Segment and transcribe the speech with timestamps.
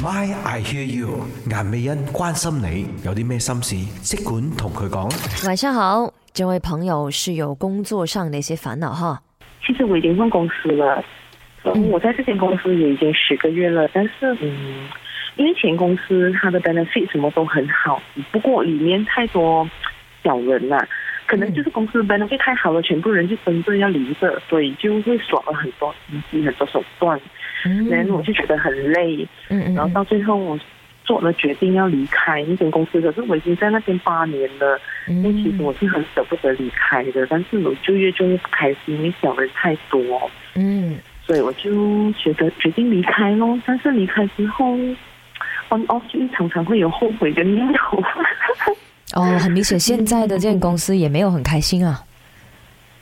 [0.00, 5.10] My I hear you，顏美欣關心你有啲咩心事，即管同佢講。
[5.44, 9.20] 晚上好，这位朋友是有工作上的一些烦恼哈。
[9.66, 11.04] 其实我已经换公司了，
[11.64, 14.88] 嗯，我在这间公司也已经十个月了，但是嗯，
[15.34, 19.68] 因为前公司它的 benefit 什么都很好，不过里面太多
[20.22, 20.78] 小人了、
[21.26, 27.20] 可能就是公司 benefit 太好了，全部人就真正要离着，所以就会耍了很多心机、很多手段，
[27.90, 30.58] 然后我就觉得很累，嗯嗯然后到最后我
[31.04, 43.58] 做了决定要离开那间公司，可是我已经在那边八年了，因为其实我是很舍不得离开的，但是我就越做越不开心，因为小人太多，嗯所以我就觉得决定离开咯。
[43.66, 44.74] 但是离开之后
[45.68, 48.02] ，on off 就常常会有后悔的念头。
[49.14, 52.00] 哦，很明显现在的这间公司也没有很开心啊。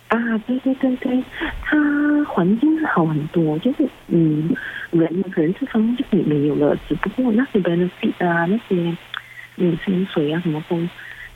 [0.08, 1.22] 啊，对对对对，
[1.62, 1.76] 它
[2.24, 4.54] 环境好很多，就是嗯，
[4.90, 8.96] 人可能这方面就没没有了，只不过那些 benefit 啊，那些
[9.56, 10.78] 嗯薪水啊什么都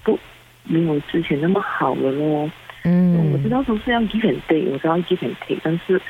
[0.04, 0.18] 都
[0.64, 2.50] 没有之前那么好了咯。
[2.84, 6.00] 嗯我知嗯道都是要 give and take，我知道 give and take，但是，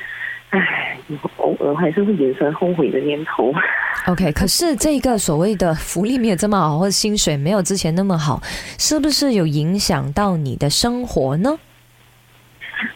[0.51, 0.97] 唉，
[1.37, 3.53] 偶尔还是会衍生后悔的念头。
[4.05, 8.41] ，OK， 可是这个所谓的福利没有这么好，或者薪水没有之前那么好，
[8.79, 11.57] 是不是有影响到你的生活呢？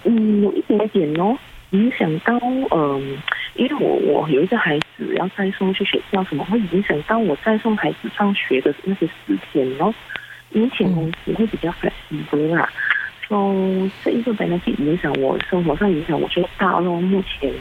[0.03, 1.38] 嗯，有一点点哦，
[1.72, 2.39] 影响到
[2.72, 3.17] 嗯，
[3.55, 9.94] 因为我我有一个孩子要再送去学校，什么会影响到我再送孩子上学的那些时间哦。
[10.52, 12.69] 因为前公司会比较 flexible 啦
[13.28, 13.36] ，so
[14.03, 17.02] 这一个 benefit 影响我生活上影响我最大咯。
[17.02, 17.52] 目前，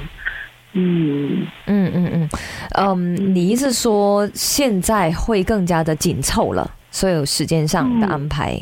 [0.74, 2.28] 嗯，嗯嗯嗯，
[2.76, 8.56] 嗯，你意思说现在会更加的紧凑了，所有时间上的安排。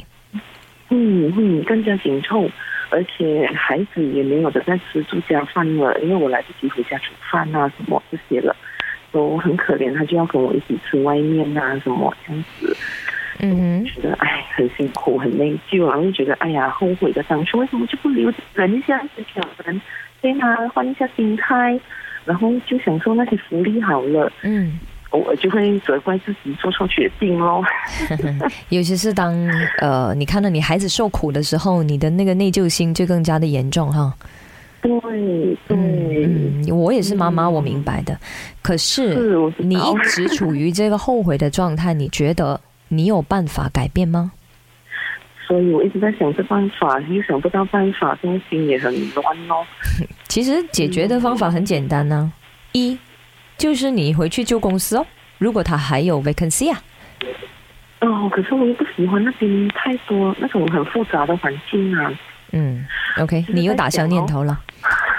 [0.89, 2.49] 嗯嗯，更加紧凑，
[2.93, 8.55] 而且孩子也没有的在吃住家饭了，因为我来不及回家煮饭啊什么这些了，
[9.11, 12.77] 都很可怜，他就要跟我一起吃外面啊什么这样子，
[13.41, 13.85] 嗯。
[13.87, 19.81] 觉得哎很辛苦很内疚，然后就觉得哎呀后悔的当初为什么就不留忍一下这小人，
[20.21, 20.57] 对吗？
[20.69, 21.81] 换一下心态，
[22.25, 24.79] 然后就享受那些福利好了，嗯，
[25.13, 27.65] 偶尔就会责怪自己做错决定咯。
[28.69, 29.35] 尤其是当
[29.79, 34.13] 呃你看到你孩子受苦的时候，你的那个内疚心就更加的严重哈。
[34.83, 34.91] 对
[35.69, 35.77] 对。
[35.77, 38.19] 嗯，嗯，我也是妈妈，我明白的。
[38.61, 44.33] 可是你一直处于这个后悔的状态，你觉得你有办法改变吗？
[45.47, 49.65] 所以我一直在想这办法，又想不到办法，这种心也很乱哦。
[50.27, 52.33] 其实解决的方法很简单呢、
[52.73, 52.97] 一
[53.59, 55.07] 就是你回去旧公司哦，
[55.39, 56.83] 如果他还有 vacancy 啊，
[58.01, 62.13] 哦，可是我又不喜欢那边太多那种很复杂的环境啊。
[62.53, 62.85] 嗯
[63.19, 64.61] ，OK，你又打消念头了。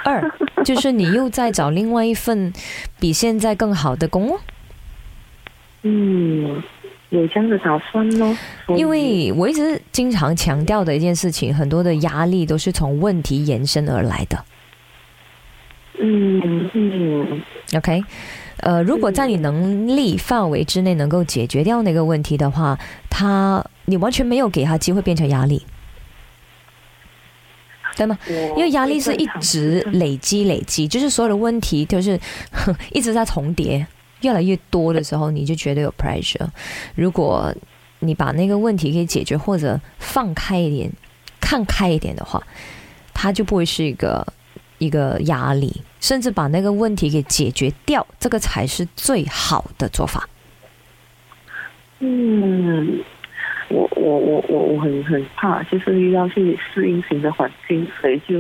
[0.04, 0.22] 二
[0.66, 2.52] 就是你又在找另外一份
[3.00, 4.40] 比现在更好的工哦。
[5.84, 6.62] 嗯，
[7.10, 8.38] 有这样的打算咯。
[8.76, 14.44] 因为我一直经常强调的一件事情，很多的压力都是从问题延伸而来的。
[16.00, 17.42] 嗯嗯
[17.75, 18.03] OK，
[18.57, 22.78] 呃，如果在你能力范围之内能够解决掉那个问题的话，
[23.09, 25.66] 他你完全没有给他机会变成压力，
[27.95, 28.17] 对吗？
[28.28, 32.19] 因为压力是一直会累积累积，就是所有的问题就是
[32.91, 33.85] 一直在重叠，
[34.22, 36.47] 越来越多的时候，你就觉得有 pressure。
[36.95, 37.53] 如果
[38.00, 40.91] 你把那个问题给解决，或者放开一点、
[41.40, 42.41] 看开一点的话，
[43.13, 44.25] 它就不会是一个
[44.84, 50.28] 一个压力，甚至把那个问题给解决掉，这个才是最好的做法。
[52.00, 53.00] 嗯，
[53.70, 58.40] 我我我我我很很怕，就是遇到去适应新的环境，所以就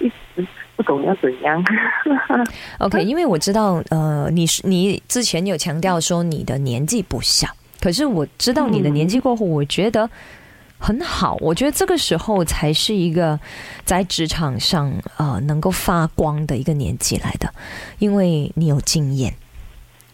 [0.00, 1.64] 一直不懂要怎样。
[2.80, 7.48] OK，因为我知道，呃，你是你之前有强调说你的年纪不小，
[7.80, 10.10] 可是我知道你的年纪过后，我觉得
[10.78, 11.36] 很好。
[11.40, 13.38] 我觉得这个时候才是一个
[13.84, 17.52] 在职场上呃能够发光的一个年纪来的，
[17.98, 19.34] 因为你有经验。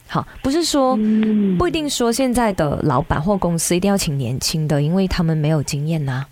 [0.07, 6.27] 好，不是说嗯不一定说现在的老板或公司一定要请年轻的，因为他们没有经验呐、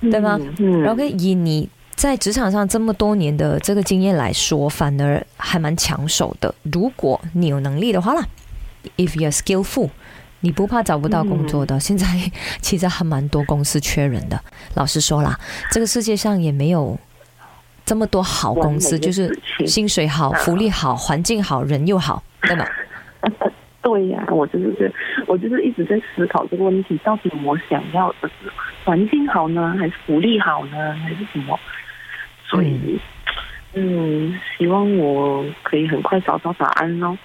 [0.00, 0.38] 对吗？
[0.58, 6.54] 嗯，然后以你在职场上这么多年的这个经验来说，反而还蛮抢手的。
[6.64, 8.26] 如果你有能力的话啦
[8.98, 9.88] ，if you're skillful，
[10.42, 11.80] 你不怕找不到工作的。
[11.80, 12.06] 现在
[12.60, 14.38] 其实还蛮多公司缺人的。
[14.74, 15.38] 老实说啦，
[15.70, 16.98] 这个世界上也没有
[17.86, 19.34] 这么多好公司，就是
[19.66, 22.66] 薪水好、福利好、环境好、人又好，对吗？
[23.82, 24.92] 对呀、我就是这，
[25.26, 28.50] 我就是一直在思考这个问题，到底我想要的是
[28.84, 31.58] 环境好呢，还是福利好呢，还是什么？
[32.48, 33.00] 所以，
[33.74, 37.18] 嗯，希望我可以很快找到答案哦。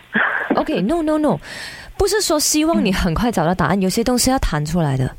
[0.56, 1.38] OK，no no no，
[1.98, 5.16] 不是说希望你很快找到答案，有些东西要谈出来的，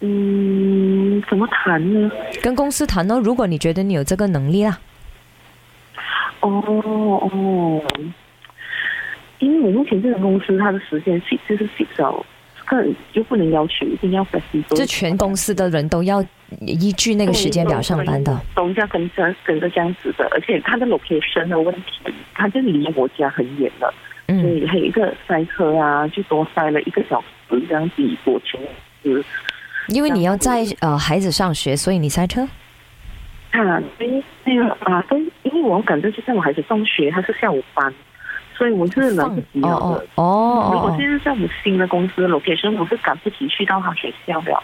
[0.00, 2.10] 嗯，怎么谈呢？
[2.42, 3.20] 跟公司谈呢。
[3.22, 4.78] 如果你觉得你有这个能力啦，
[6.40, 7.82] 哦哦，
[9.38, 12.26] 因为我目前这个公司它的时间 fix 就是了，
[12.68, 16.24] 这个就不能要求一定要 flexible，就全公司的人都要
[16.60, 18.38] 依据那个时间表上班的。
[18.54, 23.92] 都要跟着跟着这样子的，而且它的 location 的问题，它就离我家很远了，
[24.30, 28.58] 所嗯，以还有一个塞车啊，就多塞了一个小时这样子过去。
[29.02, 29.24] 嗯，
[29.88, 32.46] 因为你要在呃孩子上学，所以你塞车。
[33.50, 37.92] 啊，对，那个啊，对，因为我赶着就在我孩子上学，他是下午班，
[38.56, 40.22] 所以我是来不及了哦的哦。
[40.22, 44.62] 哦如果哦现在在我们新的公司的 location，我是赶不及去到他学校了，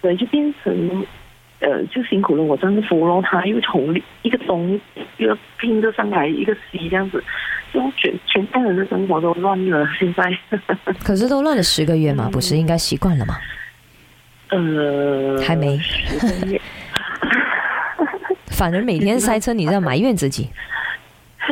[0.00, 1.04] 所以就变成
[1.58, 4.78] 呃，就辛苦了我丈夫咯，他又从一个东
[5.16, 7.22] 一个拼着上来一个西这样子，
[7.74, 9.84] 就全全家人的生活都乱了。
[9.98, 13.36] 现在，哦， 可是都乱了十个月嘛，不是应该习惯了吗？
[14.50, 15.78] 呃，还没
[18.52, 20.48] 反而每天塞车，你在埋怨自己。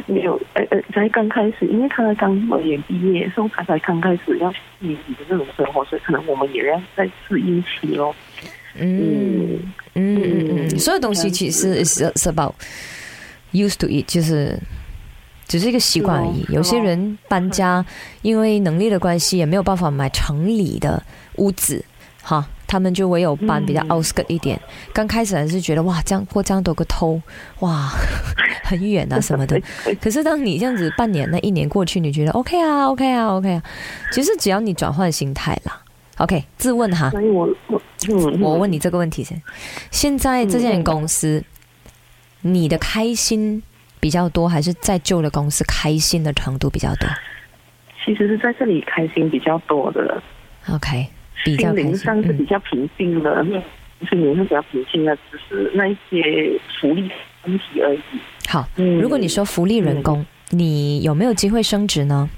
[0.07, 8.15] 没有，呃呃，才刚开始，因为他刚毕业毕业，所以他才刚开始要适应你的这种生活，所以可能我们也要在适应期咯。
[8.79, 9.59] 嗯
[9.95, 12.55] 嗯嗯嗯，所有东西其实 is about
[13.53, 14.59] used to it，就是
[15.47, 16.43] 只是一个习惯而已。
[16.45, 17.85] 哦有些人搬家，
[18.23, 21.03] 因为能力的关系，也没有办法买城里的
[21.37, 21.85] 屋子，
[22.23, 24.61] 哈，他们就唯有搬比较嗯 outskirt 一点。
[24.93, 27.21] 刚开始还是觉得哇，这样过这样多个偷，
[27.61, 27.91] 哇，
[28.65, 29.61] 很远啊什么的。
[30.01, 33.63] 可是当你这样子半年、那一年过去，你觉得 OK 啊，OK 啊，OK 啊，
[34.13, 35.81] 其实只要你转换心态啦。
[36.19, 39.43] OK，自问哈，所以我我嗯，我问你这个问题先：
[39.91, 41.43] 现在这间公司，
[42.43, 43.63] 你的开心
[44.03, 47.09] 比较多，还是在旧的公司开心的程度比较多
[48.05, 50.21] 其实是在这里开心比较多的
[50.69, 51.07] ，？OK，
[51.45, 53.45] 比较心灵上是比较平静的，
[54.11, 57.09] 心灵是比较平静的，只是那一些福利
[57.45, 58.01] 问题而已。
[58.49, 62.29] 好，嗯如果你说福利人工，你有没有机会升职呢？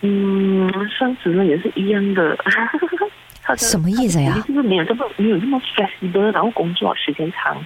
[0.00, 2.34] 嗯，升职呢也是一样的
[3.58, 4.42] 什么意思呀？
[4.48, 7.62] 就是没有这么没有这么 flexible，然后工作时间长，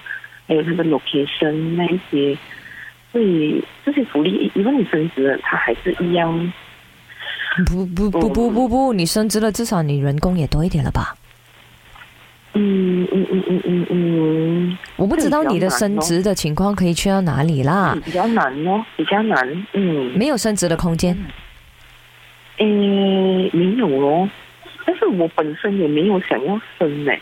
[0.49, 2.35] 还有他的 location 那一些，
[3.11, 6.53] 所以这些福利，如果你升职了，它还是一样。
[7.67, 11.15] 不不不不不不，你升职了，至少你人工也多一点了吧？
[12.53, 19.65] 嗯嗯嗯嗯嗯嗯，我不知道你的升职的情况可以去到哪里啦，比较难哦，比较难。
[19.73, 21.15] 嗯，没有升职的空间。
[22.57, 22.65] 诶，
[23.53, 24.27] 没有哦，
[24.83, 27.13] 但是我本身也没有想要升呢。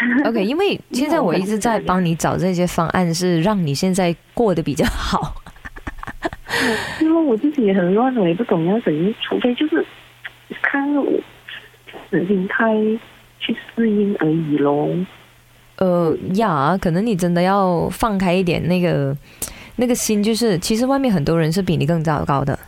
[0.24, 5.34] OK，因为现在我一直在帮你找这些方案，是让你现在过得比较好。
[7.00, 9.84] 因为我自己也很乱，我也不懂要怎样，除非就是
[10.62, 11.06] 看我
[12.10, 12.74] 的心态
[13.38, 14.90] 去适应而已喽。
[15.76, 19.16] 呃呀，可能你真的要放开一点，那个
[19.76, 22.58] 那个心，就是其实外面很多人是比你更糟糕的。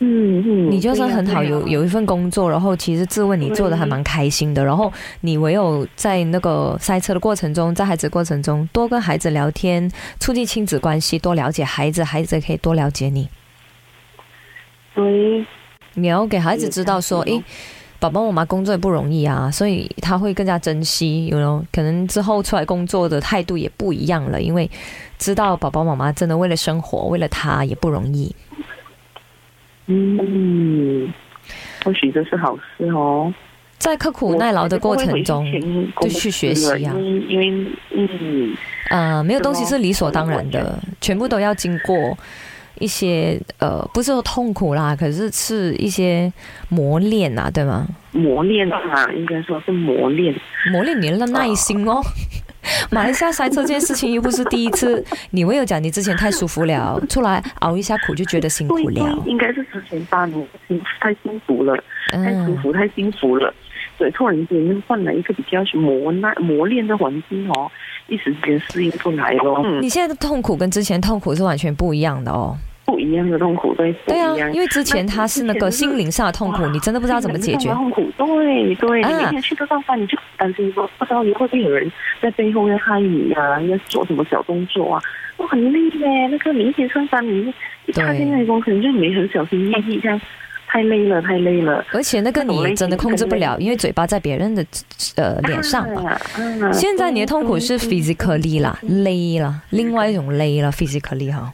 [0.00, 4.92] 嗯嗯，你就算很好，有有一份工作，然后其实自问你做的还蛮开心的，然后
[5.22, 9.90] 你唯有在那个塞车的过程中，在孩子过程中多跟孩子聊天，
[10.20, 13.28] 促进亲子关系，多了解孩子，孩子也可以多了解你。
[14.94, 15.44] 对，
[15.94, 17.44] 你要给孩子知道说，对诶，
[17.98, 21.26] 爸爸妈妈工作也不容易啊，所以他会更加珍惜。
[21.26, 24.70] 有 know, 可能之后出来工作的态度也不一样了，因为
[25.18, 28.32] 知道爸爸妈妈真的为了生活，为了他也不容易。
[29.88, 31.12] 嗯，
[31.84, 33.32] 或许这是好事哦。
[33.78, 35.46] 在刻苦耐劳的过程中，
[36.00, 36.94] 就去学习啊
[37.28, 38.56] 因为嗯，
[38.90, 42.18] 呃，没有是东西是理所当然的，全部都要经过
[42.80, 46.30] 一些呃，不是说痛苦啦，可是是一些
[46.68, 47.86] 磨练啊，对吗？
[48.10, 50.34] 磨练啊，应该说是磨练。
[50.72, 52.02] 磨练你的耐心哦。
[52.90, 59.22] 马来西亚塞车这件事情又不是第一次，你唯有讲你之前太舒服了，出来熬一下苦就觉得辛苦了，。
[59.26, 61.76] 应该是之前八年辛太辛苦了，
[62.10, 63.52] 太舒嗯，服，太幸福了。
[63.96, 67.70] 所以突然间换了一个比较磨难磨练的环境哦，
[68.06, 69.60] 一时间适应不来咯。
[69.64, 72.56] 嗯，你现在的痛苦跟之前痛苦是完全不一样的哦。
[72.88, 77.70] 不一样的痛苦，对，不对啊一样，因为之前他是那个心灵上的痛苦，你真的不知道怎么解决。
[77.74, 81.92] 痛苦，对对，啊你每天去这上班，你就担心说，不知道你会不会有人
[82.22, 85.02] 在背后要害你啊，要做什么小动作啊，
[85.36, 86.28] 我很累嘞。
[86.30, 87.52] 那个你一天上班，你
[87.84, 90.18] 一踏进那个公司，你就没很小心翼翼这样，
[90.66, 91.84] 太累了，太累了。
[91.92, 94.64] 而且那个你真的控制不了，因为嘴巴在别人的
[95.16, 96.08] 呃脸上嘛。
[96.64, 101.52] 啊现在你的痛苦是 physically 啦，累啦，另外一种累了 physically 哈。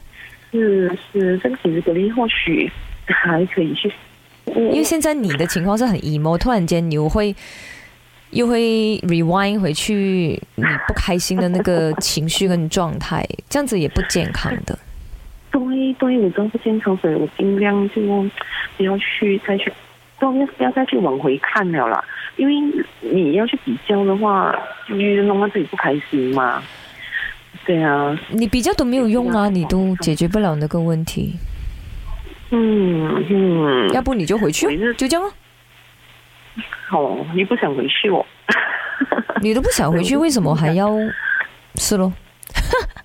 [0.55, 2.71] 是是，这个其实格力或许
[3.05, 3.91] 还可以去，
[4.45, 7.35] 因为现在你的情况是很 emo，突然间你又会
[8.31, 14.77] 又会 rewind 回去你不开心的那个情绪跟状态，这样子也不健康的。
[15.51, 18.01] 对对，我真不健康，所以我尽量就
[18.77, 19.71] 不要去再去，
[20.19, 22.03] 不要不要再去往回看了啦。
[22.35, 22.53] 因为
[22.99, 24.53] 你要去比较的话，
[24.89, 26.61] 就弄到自己不开心嘛。
[27.65, 31.35] 对啊，你比较都没有用啊，你都解决不了那个问题。
[32.51, 35.31] 嗯嗯，要不你就回去，就这样哦。
[36.91, 38.25] 哦，你不想回去哦？
[39.41, 40.95] 你都不想回去，为什么还要？
[41.77, 42.13] 是咯，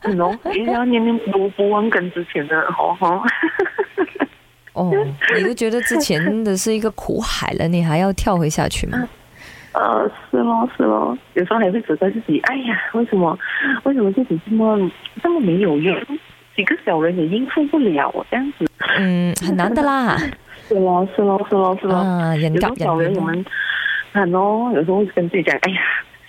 [0.02, 2.56] 喏，你要念念不不忘跟之前的。
[4.74, 4.92] 哦，
[5.36, 9.08] 你都觉得之前的是一个苦海了，你还要跳回下去吗？
[9.72, 13.38] 呃，是咯是咯，有时候还会责怪自己，哎呀，为什么
[13.84, 14.90] 为什么自己这么
[15.22, 15.96] 这么没有用？
[16.56, 18.66] 几个小人也应付不了这样子。
[18.98, 20.16] 嗯，很难的啦。
[20.68, 21.96] 是咯是咯是咯是咯。
[21.96, 23.44] 啊，人有时夹人小人我们
[24.12, 25.80] 很哦，有时候会跟自己讲，哎呀，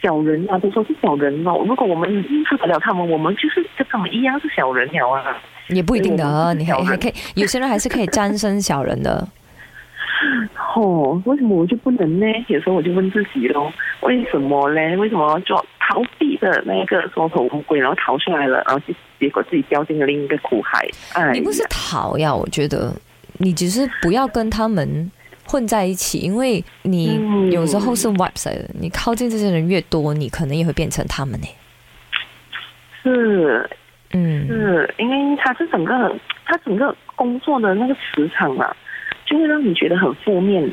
[0.02, 1.64] 小人啊，都说是小人哦。
[1.68, 5.36] 如果我们应付得了他们，我们就是跟他们一样是小人了啊。
[5.70, 9.28] 也不一定的，你还还可以，有些人还是可以战胜小人的。
[10.76, 12.26] 哦，为什么我就不能呢？
[12.48, 14.96] 有时候我就问自己咯，为什么嘞？
[14.98, 20.88] 为什么要做逃避的那个缩头乌龟，然后逃出来了，然后就结果自己掉进了另一个苦海？
[21.14, 22.94] 哎，你不是逃呀，我觉得
[23.38, 25.12] 你只是不要跟他们
[25.46, 31.48] 混在一起，因为你嗯有时候是 wipe 的，你靠近这些人越多，你可能也会变成他们呢。
[33.04, 33.68] 是
[34.14, 38.76] 嗯，是，因为他是整个他整个工作的那个磁场啊，
[39.32, 40.70] 就会让你觉得很负面。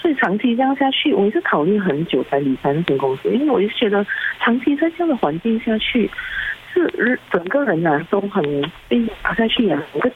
[0.00, 4.06] 所以长期这样下去，我也是考虑很久才离开那间公司，因为我就觉得
[4.40, 6.08] 长期在这样的环境下去，
[6.72, 8.42] 是整个人啊都很
[8.88, 10.10] 被打下去啊，整个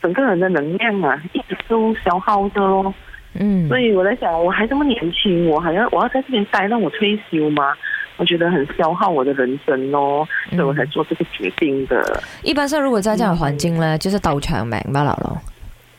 [0.00, 2.92] 整个人的能量啊一直都消耗的咯。
[3.34, 7.74] 嗯，所以我在想，我还这么年轻，我还要我要在这边待到我退休吗？
[8.16, 12.22] 我觉得很消耗我的人生哦，所以我才做这个决定的。
[12.42, 15.38] 一般上如果在这样的环境呢，就是斗長命不了咯。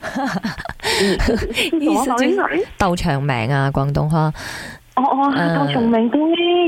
[1.79, 4.33] 意思就是斗長命啊，廣東話，
[4.95, 6.09] 哦哦，嗯刀穷命，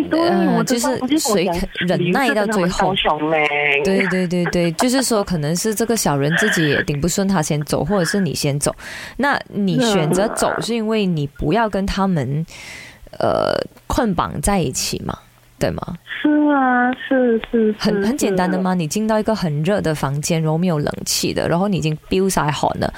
[0.09, 1.55] 对就是我谁讲
[1.87, 2.95] 忍耐到最後刀。
[2.95, 3.39] 穷命，
[3.83, 8.75] 对对对对，就是说，可能是这个小人自己也顶不顺，他先走，或者是你先走。
[9.17, 12.45] 那你选择走，是因为你不要跟他们
[13.19, 13.53] 呃
[13.85, 15.15] 捆绑在一起嘛，
[15.65, 15.97] 对吗？
[16.21, 18.55] 是啊，是是，是很很简单的？
[18.57, 18.75] 是吗？
[18.75, 22.93] 你进到一个很热的房间，然后没有冷气的，然后你已经飙晒好了，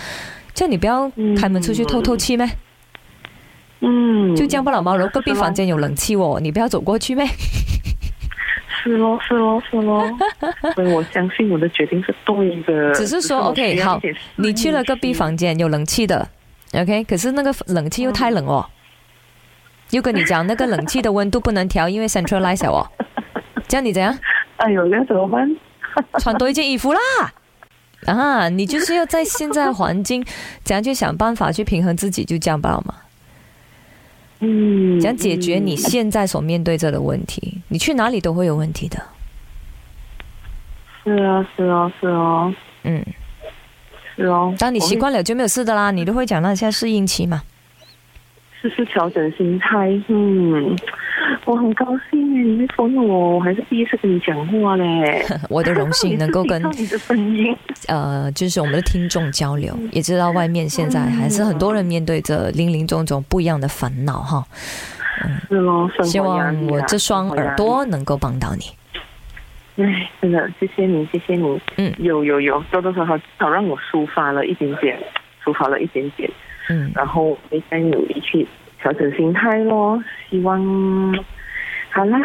[0.53, 1.09] 叫你不要
[1.39, 2.45] 开门出去透透气咩？
[3.79, 4.93] 嗯，就这样不老吗？
[4.97, 7.25] 然后隔壁房间有冷气哦，你不要走过去咩？
[8.83, 10.03] 是咯，是咯，是咯，
[10.75, 12.93] 所以我相信我的决定是对的。
[12.93, 13.97] 只是说 OK，好
[14.35, 16.27] 你去了隔壁房间有冷气的
[16.73, 18.65] ，OK，可是那个冷气又太冷哦，
[19.91, 22.87] 又跟你讲那个冷气的温度不能调，因为 centralize 了哦。
[23.67, 24.17] 这样你怎样？
[24.57, 25.55] 哎呦，那怎么办？
[26.19, 26.99] 穿多一件衣服啦！
[28.05, 30.23] 啊，你就是要在现在环境，
[30.63, 32.93] 怎样去想办法去平衡自己，就这样吧，好吗。
[34.39, 37.61] 嗯，怎样解决你嗯现在所面对着的问题？
[37.69, 39.01] 你去哪里都会有问题的。
[41.03, 43.03] 是啊，是啊，是啊，嗯，
[44.15, 44.53] 是哦。
[44.59, 47.41] 当你习惯了就没有事的啦，你都会讲那现在适应期嘛。
[48.69, 49.89] 试试调整心态。
[50.07, 50.75] 嗯，
[51.45, 55.23] 我很高兴耶，你会封我，我还是第一次跟你讲话嘞。
[55.49, 57.55] 我的荣幸能够跟你的声音。
[57.87, 64.43] 呃，就是我们的听众交流，也知道外面现在还是很多人面对着林林总总不一样的烦恼哈。
[65.23, 67.55] 嗯是咯，希望我这双耳。
[67.55, 68.63] 朵能够帮到你。
[69.83, 71.61] 哎，真的，谢谢你，谢谢你。
[71.77, 74.97] 嗯有有有，多多少少至少让我抒发了一点点，
[75.43, 76.29] 抒发了一点点，
[76.69, 78.47] 嗯，然后我会再努力去
[78.81, 80.01] 调整心态咯。
[80.29, 80.61] 希望
[81.91, 82.17] 好啦，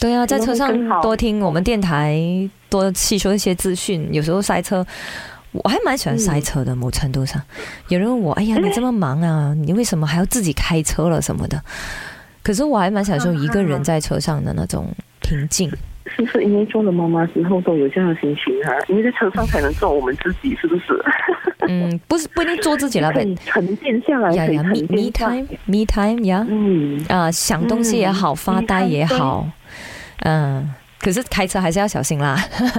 [0.00, 2.18] 对啊，在车上多听我们电台，
[2.68, 4.08] 多吸收一些资讯。
[4.12, 4.84] 有时候塞车，
[5.52, 7.40] 我还蛮喜欢塞车的，某程度上，
[7.88, 11.62] 有人问我：“哎呀，你这么忙啊，你为什么还要自己开车了什么的？”
[12.42, 14.88] 可是我还蛮享受一个人在车上的那种
[15.20, 15.70] 平静。
[16.06, 18.74] 是不是因为做了妈妈之后都有这样的心情啊？
[18.88, 21.04] 因为在车上才能做我们自己，是不是？
[21.68, 23.34] 嗯，不是不一定做自己了呗可以。
[23.46, 29.48] 沉淀下来，，me 沉 me time me time 呀，嗯，啊，想东西也好，嗯发呆也好，
[30.24, 30.68] 嗯，
[31.00, 32.36] 可是开车还是要小心啦，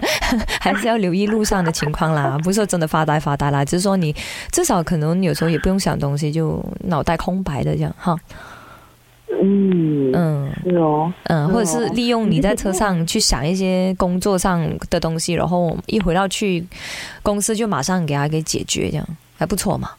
[0.59, 2.37] 还是要留意路上的情况啦。
[2.43, 4.13] 不是说真的发呆发呆啦，只是说你
[4.51, 8.17] 至少可能有时候也不用想东西，就脑袋空白的这样哈。
[9.41, 16.63] 嗯嗯是哦，嗯，或者是哦利用你在车上去想一些工作上的东西，然后一回到去
[17.21, 19.89] 公司就马上给他给解决，这样还不错嘛。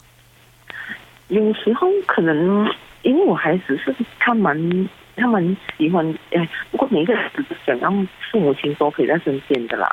[1.27, 2.67] 有时候可能
[3.01, 9.89] 因为我孩子是他蛮他蛮喜欢，哎，不过每一个孩子都想让父母亲都陪在身边的啦。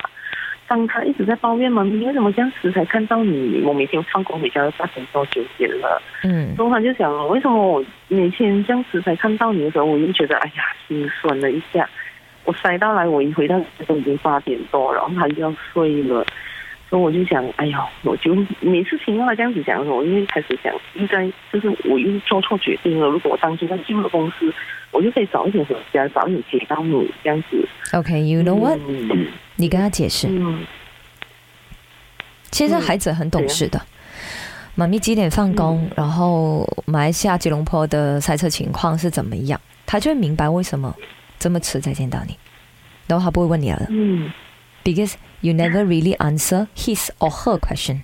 [0.67, 3.61] 当他一直在抱怨嘛，你为什么这样子才看到你？
[3.63, 11.87] 我每天放工回家都八点多九点了，嗯然后他就想，为什么我每天这样子才看到你的时候，我就觉得哎呀心酸了一下。
[12.45, 16.25] 我塞到来，我一回到家都已经八点多，然后他就要睡了，
[16.93, 23.07] 所以我就想，哎呦，我就每次听到他这样子讲的时候，我就会开始想，应该就是我又做错决定了。
[23.07, 24.53] 如果我当初在旧的公司，
[24.91, 27.67] 我就可以早一点回家，早一点接到你这样子。
[27.93, 28.79] ，OK，you、know what？
[28.87, 30.27] 嗯你跟他解释。
[30.29, 30.59] 嗯
[32.51, 33.81] 其实孩子很懂事的。
[34.75, 35.89] 妈咪几点放工？
[35.95, 39.59] 然后马来西亚吉隆坡的塞车情况是怎么样？
[39.87, 40.95] 他就会明白为什么
[41.39, 42.37] 这么迟才见到你，
[43.07, 44.31] 然后他不会问你了嗯
[44.83, 48.01] ，because you never really answer his or her question。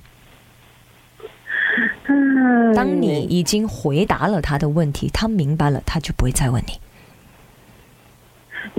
[2.08, 6.74] 嗯，当你已经回答了他的问题，他明白了，他就不会再问你。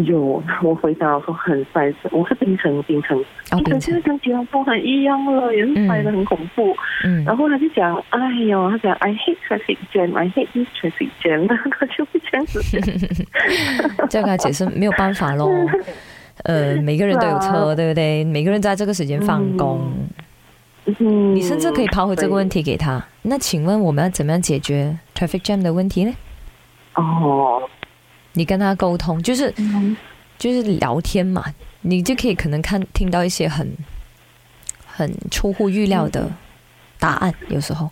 [0.04, 6.74] 有我回答我说很塞车，我是冰城冰城，冰城现在，跟吉隆坡很一样了，也是塞的很恐怖。
[7.04, 11.48] 嗯然后他就讲，哎呦，他讲 I hate traffic jam，I hate this traffic jam，
[11.78, 14.08] 他就会 这样子讲。
[14.08, 15.50] 这样跟他解释没有办法咯。
[16.44, 18.24] 呃，每个人都有车，对不对？
[18.24, 19.92] 每个人在这个时间放工，
[20.84, 22.62] 嗯，你甚至可以抛回这个问题。
[22.62, 23.04] 给他。
[23.22, 26.12] 那请问我们要怎么样解决 traffic jam 的问题呢？
[26.94, 27.62] 哦，
[28.32, 29.96] 你跟他沟通，就是嗯。
[30.38, 31.44] 就是聊天嘛，
[31.82, 33.70] 你就可以可能看听到一些很
[34.86, 36.32] 很出乎预料的
[36.98, 37.90] 答案，有时候、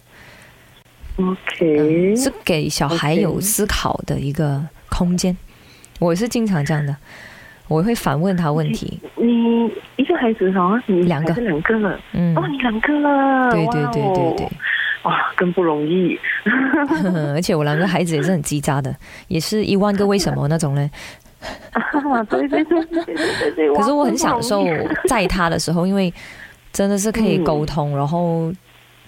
[1.19, 5.37] ，OK，嗯、是给小孩有思考的一个空间。
[5.99, 6.97] 我是经常这样的，
[7.69, 8.99] 我会反问他问题。
[9.17, 14.49] 你一个孩子哈，你两个是两个了，嗯，哦，你两个了，对对对对对。
[15.05, 16.19] 哇更不容易。
[17.33, 18.95] 而且我两个孩子也是很叽喳的，
[19.29, 20.91] 也是一万个为什么那种呢。
[21.73, 23.75] 啊，对对对对对对对。
[23.75, 24.67] 可是我很享受
[25.09, 26.13] 在他的时候，因为
[26.73, 28.53] 真的是可以嗯沟通，然后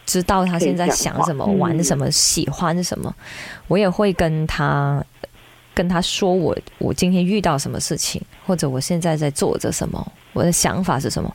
[0.07, 3.13] 知道他现在想什么、嗯玩什么、喜欢什么。
[3.67, 5.05] 我也会跟他
[5.75, 11.35] 跟他说我我今天遇到什么事情，或者我现在在做着什么，我的想法是什么。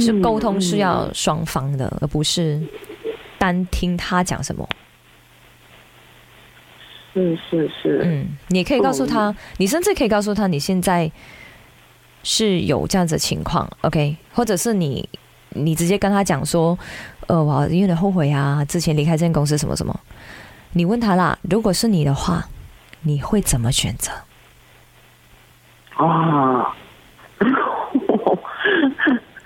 [0.00, 2.60] 是嗯沟通是要嗯双方的，而不是
[3.38, 4.68] 单听他讲什么。
[7.14, 11.10] 是是是，嗯，你可以告诉他，你甚至可以告诉他你现在
[12.24, 15.08] 是有这样子的情况，OK，或者是你
[15.50, 16.76] 你直接跟他讲说，
[17.28, 19.98] 呃，我有点后悔啊，之前离开这间公司什么什么。
[20.76, 22.44] 你问他啦，如果是你的话，
[23.00, 24.12] 你会怎么选择？
[25.96, 26.76] 啊，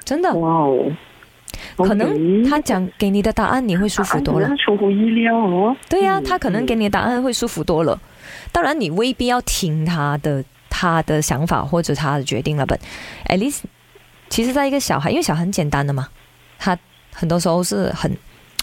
[0.04, 0.90] 真的，哇哦，
[1.76, 4.56] 可能他讲给你的答案你会舒服多了啊。
[4.56, 5.76] 出乎意料哦。
[5.88, 7.96] 对呀、嗯他可能给你的答案会舒服多了。
[8.50, 12.80] 当然，你未必要听他的他的想法或者他的决定了，but
[13.28, 13.60] at least，
[14.28, 16.08] 其实，在一个小孩，因为小孩很简单的嘛，
[16.58, 16.76] 他
[17.14, 18.10] 很多时候是很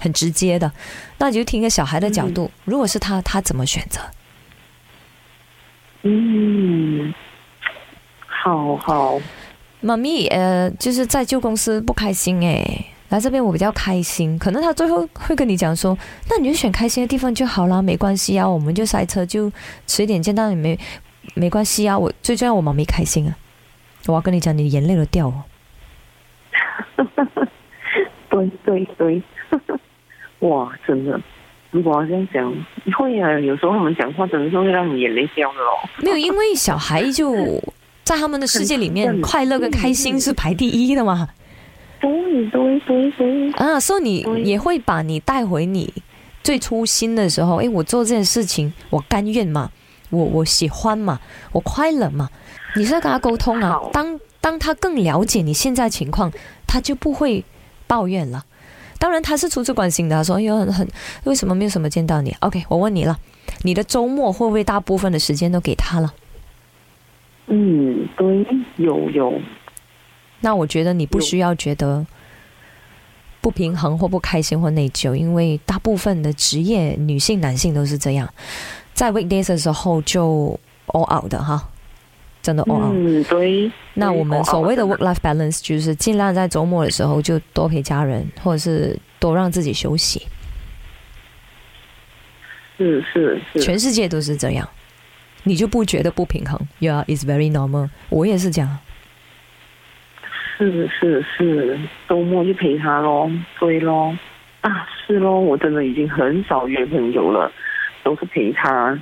[0.01, 0.71] 很直接的，
[1.17, 4.01] 那你就听一个小孩的角度，如果是他，他怎么选择？
[6.03, 7.13] 嗯，
[8.25, 9.19] 好好，
[9.81, 14.37] 妈咪，呃，就是在旧公司不开心诶，来这边我比较开心。
[14.39, 15.97] 可能他最后会跟你讲说，
[16.29, 19.51] 那你就选开心的地方就好啦，没关系啊，我们就塞车就
[19.85, 20.79] 迟一点见到你没
[21.33, 21.97] 没关系啊。
[21.97, 23.35] 我最重要我妈咪开心啊。
[24.05, 25.43] 我要跟你讲，你眼泪都掉哦。
[28.29, 29.21] 对对对，
[30.39, 31.19] 哇，真的，
[31.71, 32.53] 如果要这样讲，
[32.97, 35.89] 会啊，有时候他们讲话真的是会让你眼泪掉的哦。
[35.97, 37.33] 没有，因为小孩就
[38.03, 41.27] 在他们的世界里面，快乐跟开心是排第一的嘛。
[41.99, 42.11] 对
[42.51, 45.91] 对对对，啊，所以你也会把你带回你
[46.43, 49.71] 最初心的时候，诶，我做这件事情，我甘愿嘛，
[50.11, 51.19] 我我喜欢嘛，
[51.51, 52.29] 我快乐嘛，
[52.75, 53.79] 你是要跟他沟通啊。
[53.91, 56.31] 当当他更了解你现在情况，
[56.67, 57.43] 他就不会
[57.87, 58.45] 抱怨了。
[58.99, 60.87] 当然，他是出自关心的，他说：“哎呦，很很，
[61.25, 63.17] 为什么没有什么见到你？”OK，我问你了，
[63.61, 66.13] 你的周末会不会大部分的时间都给他了？
[67.47, 68.45] 嗯，对，
[68.77, 69.39] 有有，
[70.41, 72.05] 那我觉得你不需要觉得
[73.39, 78.27] 不平衡或不开心或内疚，因为大部分的职业女性、男性都是这样，
[78.93, 81.69] 在 weekdays 的时候就 all out 的哈，
[82.47, 82.93] 真的 all out。
[82.95, 83.69] 嗯，对。
[83.95, 90.25] 那我们所谓的 work life balance 就是尽量在周末的时候就多陪家人，或者是多让自己休息。
[92.77, 94.65] 是是是，全世界都是这样，
[95.43, 97.89] 你就不觉得不平衡？Yeah, it's very normal。
[98.07, 98.77] 我也是这样。
[100.57, 103.29] 是是是，周末就陪他咯，
[103.59, 104.17] 对咯，
[104.61, 107.51] 啊是咯，我真的已经很少约朋友了，
[108.03, 108.97] 都是陪他。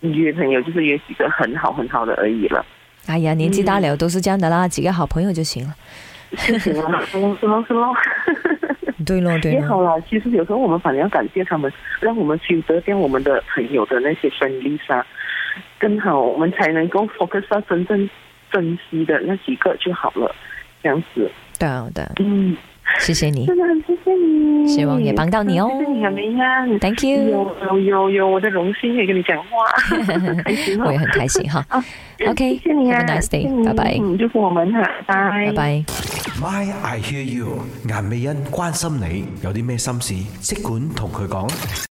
[0.00, 2.64] 约朋友就是约几个很好很好的而已了。
[3.06, 5.74] 哎呀，年纪大了都是这样的啦，几个好朋友就行了。
[6.36, 7.94] 是 是咯，是咯是咯是咯。
[9.04, 9.60] 对咯，对咯。
[9.60, 15.04] 也好了，其实有时候我们反而要感谢他们，让我们 filter 掉我们的朋友的那些分离杀，
[15.78, 18.08] 更好，我们才能够 focus 到真正
[18.52, 20.32] 珍惜的那几个就好了，
[20.82, 21.28] 这样子。
[21.58, 22.56] 对啊，对啊，嗯，
[22.98, 23.46] 谢谢你。
[23.46, 25.68] 真的很谢谢你，希望也帮到你哦。
[25.78, 27.16] 谢谢你啊，梅样，Thank you。
[27.30, 29.48] 有有有有，我的荣幸可以跟你讲话，
[30.44, 30.84] 开心哦。
[30.86, 31.64] 我也很开心哈。
[31.68, 31.82] 啊
[32.28, 33.98] OK，谢谢你啊 have a nice day，拜拜。
[34.00, 35.46] 嗯，祝福我们哈，拜。
[35.46, 35.84] 拜拜。
[36.40, 41.48] My I Hear You，顏美欣關心你有啲咩心事，即管同佢講。